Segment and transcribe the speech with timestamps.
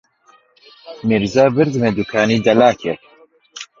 [1.07, 3.01] میرزا بردمییە دووکانی دەلاکێک